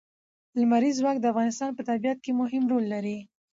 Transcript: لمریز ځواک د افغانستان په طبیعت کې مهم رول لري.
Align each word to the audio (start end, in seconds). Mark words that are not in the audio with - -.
لمریز 0.59 0.95
ځواک 1.01 1.17
د 1.19 1.25
افغانستان 1.31 1.69
په 1.73 1.81
طبیعت 1.89 2.17
کې 2.25 2.31
مهم 2.41 2.63
رول 2.71 2.85
لري. 2.93 3.17